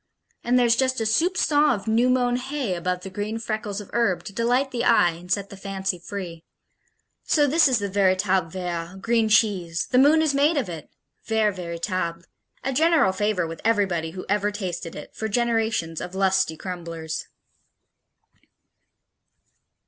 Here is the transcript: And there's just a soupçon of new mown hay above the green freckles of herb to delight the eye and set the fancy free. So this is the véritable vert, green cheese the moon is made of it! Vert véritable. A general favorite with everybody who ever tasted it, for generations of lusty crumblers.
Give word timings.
And 0.43 0.57
there's 0.57 0.75
just 0.75 0.99
a 0.99 1.03
soupçon 1.05 1.75
of 1.75 1.87
new 1.87 2.09
mown 2.09 2.37
hay 2.37 2.73
above 2.75 3.01
the 3.03 3.09
green 3.11 3.37
freckles 3.37 3.79
of 3.79 3.91
herb 3.93 4.23
to 4.23 4.33
delight 4.33 4.71
the 4.71 4.83
eye 4.83 5.11
and 5.11 5.31
set 5.31 5.51
the 5.51 5.55
fancy 5.55 5.99
free. 5.99 6.43
So 7.23 7.45
this 7.45 7.67
is 7.67 7.77
the 7.77 7.87
véritable 7.87 8.51
vert, 8.51 8.99
green 9.03 9.29
cheese 9.29 9.85
the 9.91 9.99
moon 9.99 10.23
is 10.23 10.33
made 10.33 10.57
of 10.57 10.67
it! 10.69 10.89
Vert 11.25 11.55
véritable. 11.55 12.23
A 12.63 12.73
general 12.73 13.11
favorite 13.13 13.47
with 13.47 13.61
everybody 13.63 14.09
who 14.17 14.25
ever 14.27 14.49
tasted 14.49 14.95
it, 14.95 15.15
for 15.15 15.27
generations 15.27 16.01
of 16.01 16.15
lusty 16.15 16.57
crumblers. 16.57 17.27